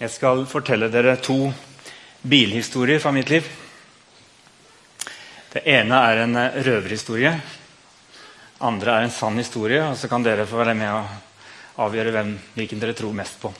[0.00, 1.50] Jeg skal fortelle dere to
[2.24, 3.44] bilhistorier fra mitt liv.
[5.52, 7.34] Det ene er en eh, røverhistorie.
[8.60, 9.82] andre er en sann historie.
[9.84, 13.52] og Så kan dere få være med og avgjøre hvem, hvilken dere tror mest på.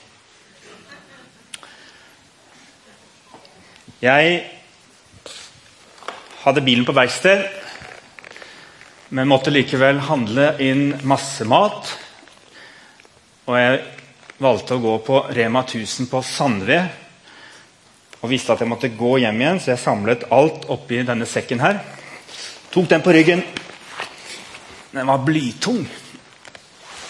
[4.00, 4.40] Jeg
[6.40, 7.44] hadde bilen på verksted,
[9.10, 11.96] men måtte likevel handle inn masse mat.
[13.44, 13.99] Og jeg
[14.40, 16.80] valgte å gå på Rema 1000 på Sandve.
[18.20, 21.60] Og visste at jeg måtte gå hjem igjen, så jeg samlet alt oppi denne sekken
[21.60, 21.80] her.
[22.72, 23.42] Tok den på ryggen.
[24.92, 25.84] Den var blytung.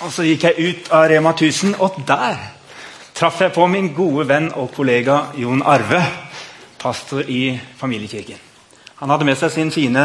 [0.00, 2.38] Og så gikk jeg ut av Rema 1000, og der
[3.14, 6.00] traff jeg på min gode venn og kollega Jon Arve,
[6.80, 8.38] pastor i familiekirken.
[9.02, 10.04] Han hadde med seg sin fine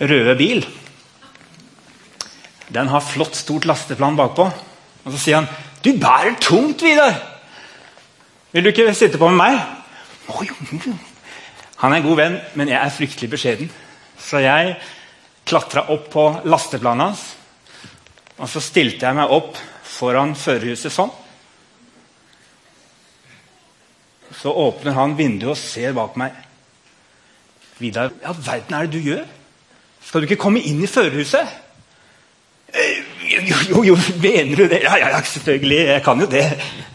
[0.00, 0.64] røde bil.
[2.72, 4.46] Den har flott, stort lasteplan bakpå.
[5.04, 5.50] Og så sier han
[5.84, 7.20] 'Du bærer tungt, Vidar'.
[8.52, 9.60] 'Vil du ikke sitte på med meg?'
[11.76, 13.70] Han er en god venn, men jeg er fryktelig beskjeden.
[14.18, 14.76] Så jeg
[15.46, 17.36] klatra opp på lasteplanet hans.
[18.38, 21.10] Og så stilte jeg meg opp foran førerhuset sånn.
[24.36, 26.36] Så åpner han vinduet og ser bak meg.
[27.80, 29.24] 'Vidar, hva i verden er det du gjør?
[30.04, 31.69] Skal du ikke komme inn i førerhuset?'
[33.50, 34.82] Jo, jo, jo, mener du det?
[34.84, 35.78] Ja, ja, selvfølgelig.
[35.88, 36.44] Jeg kan jo det.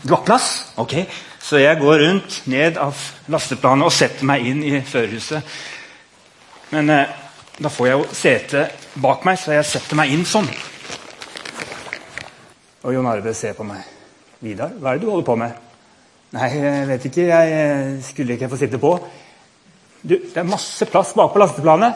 [0.04, 0.50] Du har plass?
[0.78, 0.94] Ok.
[1.42, 2.96] Så jeg går rundt ned av
[3.30, 5.58] lasteplanet og setter meg inn i førerhuset.
[6.72, 7.12] Men eh,
[7.60, 8.64] da får jeg jo sete
[9.04, 10.48] bak meg, så jeg setter meg inn sånn.
[12.86, 13.84] Og Jon Arve ser på meg.
[14.42, 15.62] 'Vidar, hva er det du holder på med?'
[16.36, 17.28] 'Nei, jeg vet ikke.
[17.30, 18.98] Jeg skulle ikke få sitte på.'
[20.06, 21.94] Du, Det er masse plass bak på lasteplanet.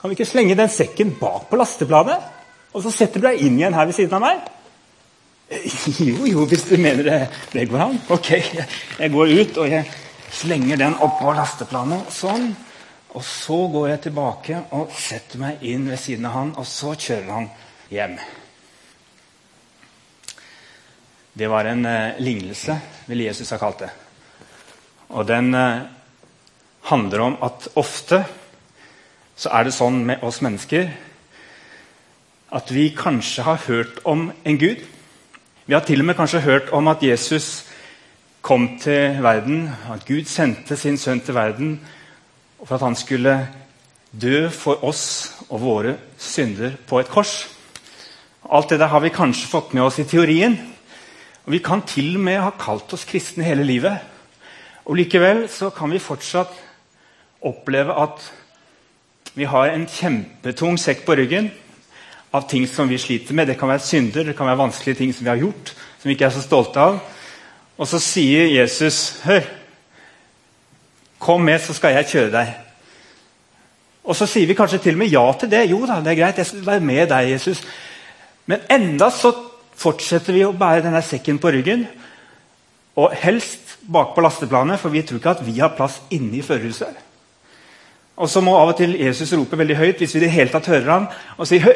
[0.00, 2.20] Kan vi ikke slenge den sekken bak på lasteplanet?
[2.74, 4.50] Og så setter du deg inn igjen her ved siden av meg?
[6.08, 7.18] Jo, jo, hvis du mener det,
[7.52, 7.98] det går an.
[8.10, 9.84] Ok, jeg går ut og jeg
[10.34, 12.10] slenger den oppå lasteplanet.
[12.12, 12.48] Sånn.
[13.14, 16.96] Og så går jeg tilbake og setter meg inn ved siden av han, og så
[16.98, 17.46] kjører han
[17.94, 18.16] hjem.
[21.34, 22.74] Det var en eh, lignelse,
[23.06, 23.92] ville Jesus ha kalt det.
[25.14, 25.86] Og den eh,
[26.90, 28.24] handler om at ofte
[29.38, 30.90] så er det sånn med oss mennesker
[32.52, 34.82] at vi kanskje har hørt om en Gud.
[35.66, 37.64] Vi har til og med kanskje hørt om at Jesus
[38.44, 41.78] kom til verden, at Gud sendte sin sønn til verden
[42.64, 43.48] for at han skulle
[44.12, 47.46] dø for oss og våre synder på et kors.
[48.44, 50.58] Alt det der har vi kanskje fått med oss i teorien.
[51.46, 53.98] Og Vi kan til og med ha kalt oss kristne hele livet.
[54.84, 56.52] Og Likevel så kan vi fortsatt
[57.44, 58.32] oppleve at
[59.34, 61.50] vi har en kjempetung sekk på ryggen
[62.34, 63.48] av ting som vi sliter med.
[63.48, 66.16] Det kan være synder, det kan være vanskelige ting som vi har gjort, som vi
[66.16, 66.98] ikke er så stolte av.
[67.78, 69.42] Og så sier Jesus, 'Hør,
[71.18, 72.54] kom med, så skal jeg kjøre deg.'
[74.04, 75.70] Og så sier vi kanskje til og med ja til det.
[75.70, 77.62] Jo da, det er greit, jeg skal være med deg, Jesus.
[78.46, 79.32] Men enda så
[79.74, 81.86] fortsetter vi å bære denne sekken på ryggen.
[82.96, 86.94] Og helst bakpå lasteplanet, for vi tror ikke at vi har plass inne i førerhuset.
[88.16, 90.52] Og så må av og til Jesus rope veldig høyt hvis vi i det hele
[90.52, 91.06] tatt hører ham,
[91.38, 91.72] og si Høy,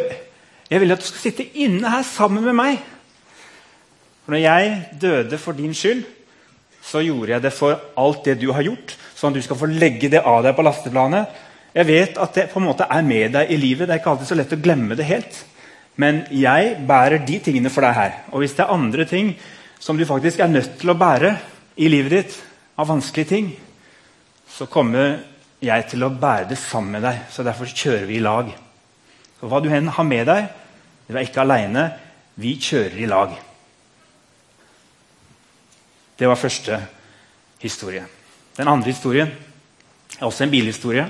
[0.68, 2.78] jeg vil at du skal sitte inne her sammen med meg.
[4.24, 6.02] For når jeg døde for din skyld,
[6.84, 8.94] så gjorde jeg det for alt det du har gjort.
[9.16, 11.38] Sånn at du skal få legge det av deg på lasteplanet.
[11.74, 13.88] Jeg vet at det på en måte er med deg i livet.
[13.88, 15.40] Det er ikke alltid så lett å glemme det helt.
[15.98, 18.20] Men jeg bærer de tingene for deg her.
[18.32, 19.32] Og hvis det er andre ting
[19.80, 21.32] som du faktisk er nødt til å bære
[21.78, 22.38] i livet ditt,
[22.78, 23.48] av vanskelige ting,
[24.46, 25.16] så kommer
[25.58, 27.24] jeg til å bære det sammen med deg.
[27.34, 28.52] Så derfor kjører vi i lag.
[29.38, 30.48] Så hva du hen har med deg,
[31.06, 31.84] dere er ikke aleine.
[32.38, 33.34] Vi kjører i lag.
[36.18, 36.80] Det var første
[37.62, 38.02] historie.
[38.58, 39.30] Den andre historien
[40.18, 41.06] er også en bilhistorie.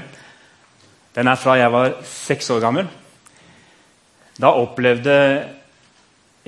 [1.17, 2.91] Den er fra jeg var seks år gammel.
[4.39, 5.17] Da opplevde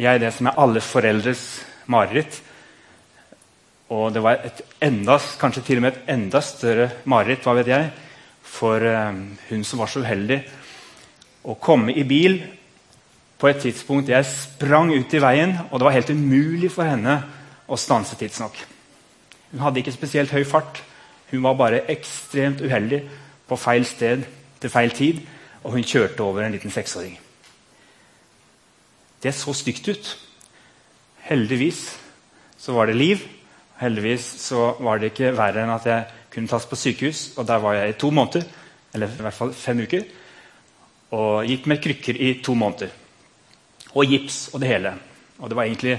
[0.00, 1.44] jeg det som er alle foreldres
[1.90, 2.42] mareritt.
[3.90, 7.72] Og det var et enda, kanskje til og med et enda større mareritt hva vet
[7.72, 7.88] jeg,
[8.50, 10.38] for um, hun som var så uheldig
[11.44, 12.40] å komme i bil
[13.40, 17.16] på et tidspunkt jeg sprang ut i veien, og det var helt umulig for henne
[17.70, 18.56] å stanse tidsnok.
[19.50, 20.82] Hun hadde ikke spesielt høy fart.
[21.30, 23.00] Hun var bare ekstremt uheldig
[23.48, 24.26] på feil sted
[24.60, 25.22] til feil tid,
[25.64, 27.16] og hun kjørte over en liten seksåring.
[29.22, 30.14] Det så stygt ut.
[31.28, 31.82] Heldigvis
[32.60, 33.24] så var det liv.
[33.80, 37.20] Heldigvis så var det ikke verre enn at jeg kunne tas på sykehus.
[37.36, 38.46] Og der var jeg i to måneder.
[38.94, 40.06] Eller i hvert fall fem uker.
[41.16, 42.92] Og gikk med krykker i to måneder.
[43.94, 44.94] Og gips og det hele.
[45.38, 45.98] Og det var egentlig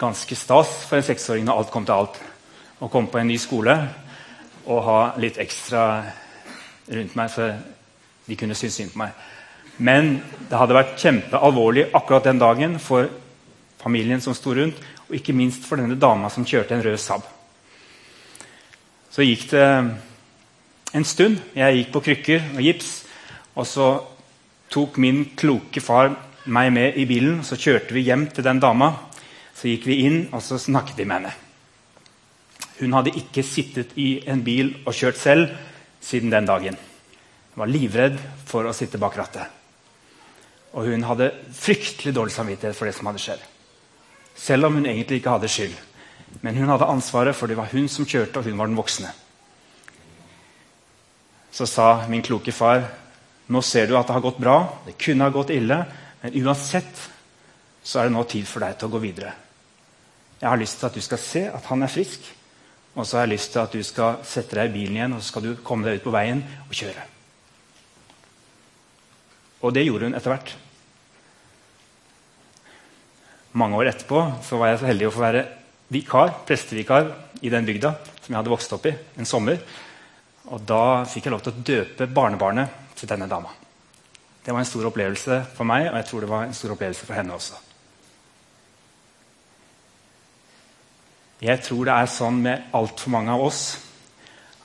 [0.00, 2.20] ganske stas for en seksåring når alt kom til alt.
[2.80, 3.76] Å komme på en ny skole
[4.66, 5.84] og ha litt ekstra
[6.90, 7.50] rundt meg, så
[8.26, 9.16] de kunne synes synd på meg.
[9.80, 10.18] Men
[10.50, 13.08] det hadde vært kjempealvorlig akkurat den dagen for
[13.80, 14.76] familien som sto rundt,
[15.08, 17.24] og ikke minst for denne dama som kjørte en rød Saab.
[19.10, 19.66] Så gikk det
[20.94, 21.40] en stund.
[21.56, 22.90] Jeg gikk på krykker og gips.
[23.60, 23.86] Og så
[24.72, 26.14] tok min kloke far
[26.48, 27.42] meg med i bilen.
[27.44, 28.94] Så kjørte vi hjem til den dama.
[29.52, 31.34] Så gikk vi inn, og så snakket vi med henne.
[32.80, 35.50] Hun hadde ikke sittet i en bil og kjørt selv
[36.00, 36.78] siden den dagen.
[37.52, 38.16] Hun var livredd
[38.48, 39.44] for å sitte bak rattet.
[40.72, 43.42] Og hun hadde fryktelig dårlig samvittighet for det som hadde skjedd.
[44.38, 45.76] Selv om hun egentlig ikke hadde skyld.
[46.40, 49.10] Men hun hadde ansvaret, for det var hun som kjørte, og hun var den voksne.
[51.52, 52.86] Så sa min kloke far
[53.50, 54.56] nå ser du at det har gått bra.
[54.86, 55.80] Det kunne ha gått ille.
[56.22, 57.06] Men uansett
[57.82, 59.32] så er det nå tid for deg til å gå videre.
[60.40, 62.28] Jeg har lyst til at du skal se at han er frisk.
[62.94, 65.22] Og så har jeg lyst til at du skal sette deg i bilen igjen og
[65.22, 67.06] så skal du komme deg ut på veien og kjøre.
[69.60, 70.52] Og det gjorde hun etter hvert.
[73.60, 75.46] Mange år etterpå så var jeg så heldig å få være
[75.90, 77.10] vikar, prestevikar
[77.42, 79.58] i den bygda som jeg hadde vokst opp i en sommer.
[80.50, 83.52] Og da fikk jeg lov til å døpe barnebarnet til denne dama.
[84.44, 87.08] Det var en stor opplevelse for meg, og jeg tror det var en stor opplevelse
[87.08, 87.58] for henne også.
[91.40, 93.62] Jeg tror det er sånn med altfor mange av oss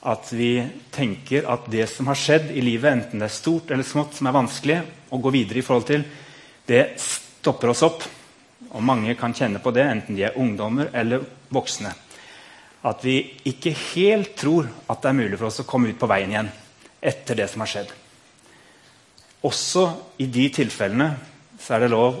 [0.06, 0.60] at vi
[0.92, 4.28] tenker at det som har skjedd i livet, enten det er stort eller smått, som
[4.28, 4.76] er vanskelig
[5.10, 6.04] å gå videre i forhold til,
[6.68, 8.04] det stopper oss opp.
[8.70, 11.90] Og mange kan kjenne på det, enten de er ungdommer eller voksne.
[12.86, 13.18] At vi
[13.50, 16.52] ikke helt tror at det er mulig for oss å komme ut på veien igjen
[17.00, 17.90] etter det som har skjedd.
[19.46, 19.84] Også
[20.18, 21.10] i de tilfellene
[21.60, 22.18] så er det lov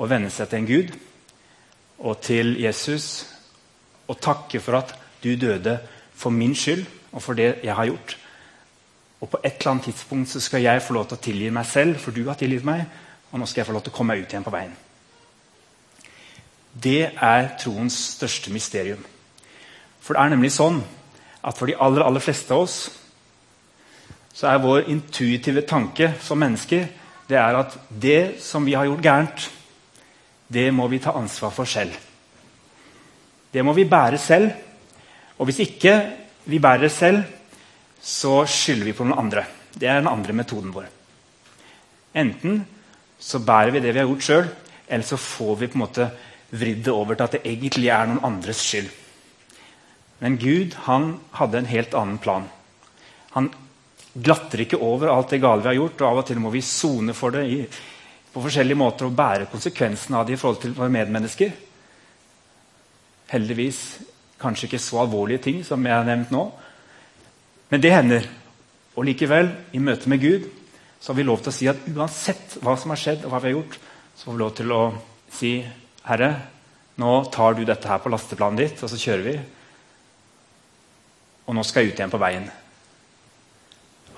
[0.00, 0.94] å venne seg til en Gud
[2.00, 3.06] og til Jesus
[4.10, 5.76] og takke for at du døde
[6.16, 8.16] for min skyld og for det jeg har gjort.
[9.20, 11.66] Og på et eller annet tidspunkt så skal jeg få lov til å tilgi meg
[11.68, 12.86] selv, for du har tilgitt meg.
[13.30, 14.72] Og nå skal jeg få lov til å komme meg ut igjen på veien.
[16.72, 19.02] Det er troens største mysterium.
[20.00, 20.80] For det er nemlig sånn
[21.44, 22.78] at for de aller, aller fleste av oss
[24.32, 26.88] så er vår intuitive tanke som mennesker
[27.30, 29.44] det er at det som vi har gjort gærent,
[30.50, 31.94] det må vi ta ansvar for selv.
[33.54, 34.50] Det må vi bære selv.
[35.38, 35.94] Og hvis ikke
[36.50, 37.22] vi bærer det selv,
[38.02, 39.44] så skylder vi på noen andre.
[39.70, 40.88] Det er den andre metoden vår.
[42.18, 42.64] Enten
[43.20, 44.50] så bærer vi det vi har gjort sjøl,
[44.88, 46.10] eller så får vi på en måte
[46.50, 48.90] vridd det over til at det egentlig er noen andres skyld.
[50.20, 52.48] Men Gud han hadde en helt annen plan.
[53.36, 53.52] Han
[54.12, 56.62] glatter ikke over alt det gale vi har gjort, og av og til må vi
[56.64, 57.58] sone for det i,
[58.30, 61.52] på forskjellige måter og bære konsekvensen av det i forhold til våre medmennesker.
[63.30, 63.80] Heldigvis
[64.40, 66.44] kanskje ikke så alvorlige ting som jeg har nevnt nå.
[67.70, 68.26] Men det hender.
[68.98, 70.48] Og likevel, i møte med Gud,
[71.00, 73.40] så har vi lov til å si at uansett hva som har skjedd, og hva
[73.40, 73.78] vi har gjort,
[74.16, 74.80] så får vi lov til å
[75.32, 75.52] si
[76.04, 76.30] Herre,
[77.00, 79.36] nå tar du dette her på lasteplanet ditt, og så kjører vi.
[81.48, 82.50] Og nå skal jeg ut igjen på veien.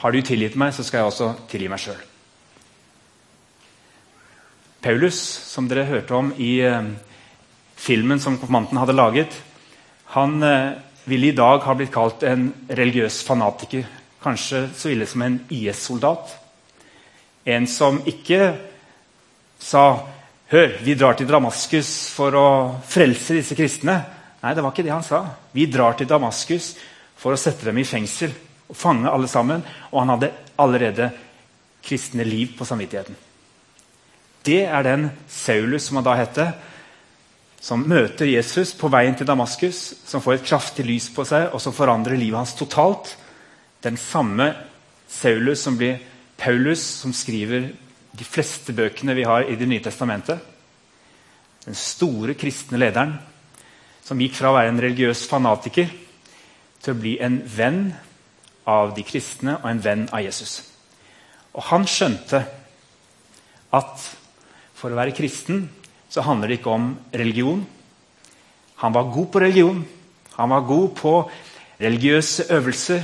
[0.02, 2.00] Har du tilgitt meg, så skal jeg også tilgi meg sjøl.
[4.82, 6.88] Paulus, som dere hørte om i eh,
[7.78, 9.36] filmen som konfirmanten hadde laget,
[10.16, 10.74] han eh,
[11.06, 13.86] ville i dag ha blitt kalt en religiøs fanatiker.
[14.22, 16.34] Kanskje så ille som en IS-soldat.
[17.46, 18.42] En som ikke
[19.62, 19.86] sa
[20.52, 22.48] Hør, vi drar til Damaskus for å
[22.84, 23.94] frelse disse kristne.
[24.42, 25.22] Nei, det var ikke det han sa.
[25.54, 26.74] Vi drar til Damaskus
[27.16, 28.34] for å sette dem i fengsel
[28.72, 29.62] og fange alle sammen.
[29.92, 31.10] Og han hadde allerede
[31.84, 33.16] kristne liv på samvittigheten.
[34.42, 36.52] Det er den Saulus som han da heter,
[37.62, 41.62] som møter Jesus på veien til Damaskus, som får et kraftig lys på seg, og
[41.62, 43.12] som forandrer livet hans totalt.
[43.84, 44.48] Den samme
[45.06, 46.00] Saulus som blir
[46.40, 47.68] Paulus, som skriver
[48.12, 50.40] de fleste bøkene vi har i Det nye testamentet.
[51.62, 53.14] Den store kristne lederen
[54.02, 55.92] som gikk fra å være en religiøs fanatiker
[56.82, 57.84] til å bli en venn
[58.68, 60.60] av de kristne og en venn av Jesus.
[61.52, 62.42] Og han skjønte
[63.72, 64.04] at
[64.76, 65.66] for å være kristen
[66.12, 67.62] så handler det ikke om religion.
[68.82, 69.82] Han var god på religion.
[70.36, 71.14] Han var god på
[71.80, 73.02] religiøse øvelser.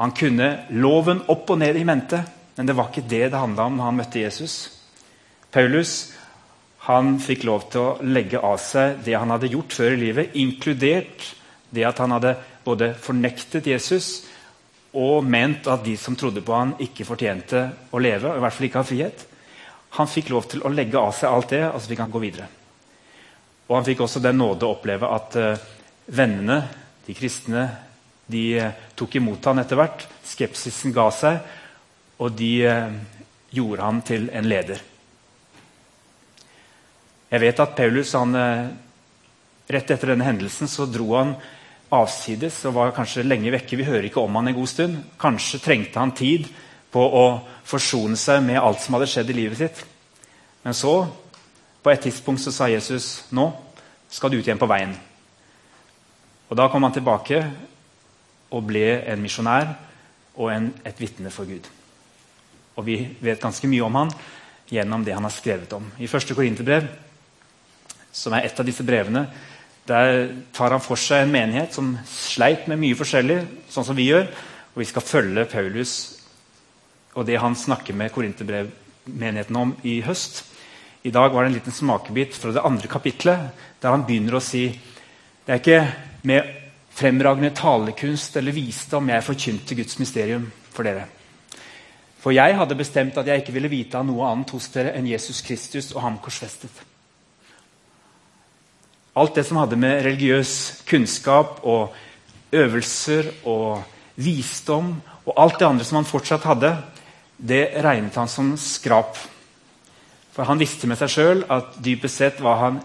[0.00, 2.22] Han kunne loven opp og ned i mente,
[2.56, 4.56] men det var ikke det det handla om når han møtte Jesus.
[5.52, 6.12] Paulus
[6.86, 10.36] han fikk lov til å legge av seg det han hadde gjort før i livet,
[10.40, 11.26] inkludert
[11.70, 14.24] det at han hadde både fornektet Jesus
[14.98, 17.62] og ment at de som trodde på han ikke fortjente
[17.94, 19.26] å leve, i hvert fall ikke ha frihet.
[19.98, 22.22] Han fikk lov til å legge av seg alt det, og så fikk han gå
[22.22, 22.48] videre.
[23.68, 25.62] Og han fikk også den nåde å oppleve at uh,
[26.10, 26.58] vennene,
[27.06, 27.68] de kristne,
[28.30, 30.06] de uh, tok imot han etter hvert.
[30.26, 31.38] Skepsisen ga seg,
[32.18, 32.90] og de uh,
[33.54, 34.82] gjorde han til en leder.
[37.30, 38.34] Jeg vet at Paulus han,
[39.70, 41.36] rett etter denne hendelsen så dro han
[41.90, 43.78] avsides og var kanskje lenge vekke.
[43.78, 44.98] Vi hører ikke om han en god stund.
[45.20, 46.46] Kanskje trengte han tid
[46.90, 47.24] på å
[47.66, 49.82] forsone seg med alt som hadde skjedd i livet sitt.
[50.64, 50.94] Men så,
[51.82, 53.50] på et tidspunkt, så sa Jesus nå
[54.10, 54.94] skal du ut igjen på veien.
[56.50, 57.44] Og Da kom han tilbake
[58.50, 59.68] og ble en misjonær
[60.34, 61.68] og en, et vitne for Gud.
[62.76, 64.10] Og Vi vet ganske mye om han
[64.70, 65.86] gjennom det han har skrevet om.
[65.98, 66.86] I første Korinterbrev,
[68.12, 69.26] som er et av disse brevene,
[69.88, 73.40] der tar han for seg en menighet som sleit med mye forskjellig,
[73.72, 74.28] sånn som vi gjør.
[74.74, 75.94] Og vi skal følge Paulus
[77.18, 80.44] og det han snakker med Korinterbrev-menigheten om i høst.
[81.02, 84.44] I dag var det en liten smakebit fra det andre kapitlet, der han begynner å
[84.44, 84.68] si
[85.46, 86.50] det er ikke med
[86.94, 91.08] fremragende talekunst eller visdom jeg forkynte Guds mysterium for dere.
[92.20, 95.08] For jeg hadde bestemt at jeg ikke ville vite av noe annet hos dere enn
[95.08, 96.89] Jesus Kristus og ham korsfestet.
[99.20, 100.52] Alt det som hadde med religiøs
[100.88, 101.92] kunnskap og
[102.56, 103.82] øvelser og
[104.20, 104.94] visdom
[105.26, 106.70] og alt det andre som han fortsatt hadde,
[107.36, 109.18] det regnet han som skrap.
[110.32, 112.80] For han visste med seg sjøl at dypest sett var han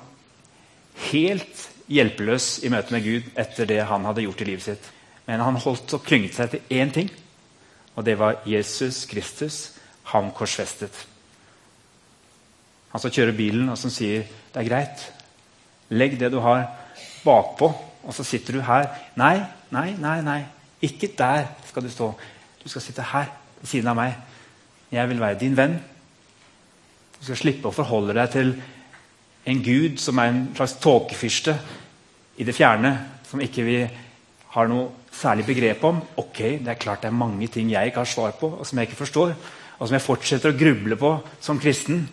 [1.12, 4.92] helt hjelpeløs i møte med Gud etter det han hadde gjort i livet sitt.
[5.26, 7.10] Men han holdt og klynget seg til én ting,
[7.96, 9.60] og det var Jesus Kristus,
[10.12, 10.94] ham korsfestet.
[12.92, 15.06] Han som kjører bilen, og som sier det er greit,
[15.90, 16.68] legg det du har,
[17.26, 17.70] bakpå,
[18.06, 18.88] og så sitter du her.
[19.18, 19.40] Nei,
[19.74, 20.40] nei, nei, nei.
[20.86, 22.12] Ikke der skal du stå.
[22.62, 24.16] Du skal sitte her ved siden av meg.
[24.94, 25.80] Jeg vil være din venn.
[27.18, 28.54] Du skal slippe å forholde deg til
[29.46, 31.56] en gud som er en slags tåkefyrste
[32.42, 32.92] i det fjerne,
[33.26, 33.80] som ikke vi
[34.56, 36.02] har noe særlig begrep om.
[36.22, 38.80] Ok, det er klart det er mange ting jeg ikke har svar på, og som
[38.80, 39.34] jeg ikke forstår,
[39.80, 41.12] og som jeg fortsetter å gruble på
[41.44, 42.06] som kristen.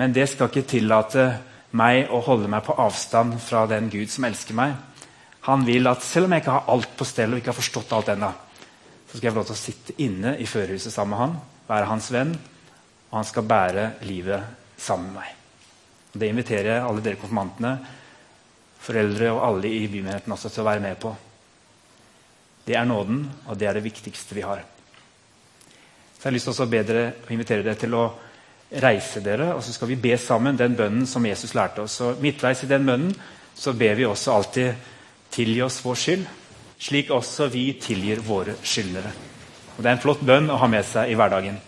[0.00, 1.26] Men det skal ikke tillate
[1.74, 4.76] meg å holde meg på avstand fra den Gud som elsker meg.
[5.48, 7.92] Han vil at selv om jeg ikke har alt på stell og ikke har forstått
[7.96, 8.30] alt ennå,
[9.08, 11.36] så skal jeg få lov til å sitte inne i førerhuset sammen med han
[11.68, 12.32] være hans venn,
[13.10, 15.30] og han skal bære livet sammen med meg.
[16.12, 17.74] Og Det inviterer jeg alle dere konfirmantene,
[18.84, 21.14] foreldre og alle i bymenigheten også til å være med på.
[22.64, 24.60] Det er nåden, og det er det viktigste vi har.
[26.14, 28.04] Så jeg har lyst til å be dere og invitere dere til å
[28.82, 32.00] reise dere, og så skal vi be sammen den bønnen som Jesus lærte oss.
[32.04, 33.14] Og midtveis i den bønnen
[33.54, 34.74] så ber vi også alltid
[35.30, 36.26] 'tilgi oss vår skyld',
[36.78, 39.12] slik også vi tilgir våre skyldnere.
[39.76, 41.58] Og Det er en flott bønn å ha med seg i hverdagen.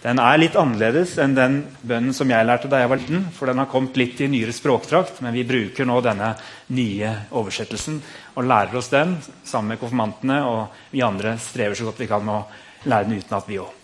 [0.00, 3.26] Den er litt annerledes enn den bønnen som jeg lærte da jeg var liten.
[3.36, 6.32] For den har kommet litt i nyere språkdrakt, men vi bruker nå denne
[6.72, 8.00] nye oversettelsen
[8.34, 10.40] og lærer oss den sammen med konfirmantene.
[10.48, 13.76] Og vi andre strever så godt vi kan med å lære den utenat, vi òg.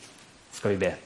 [0.57, 1.06] Skal vi be.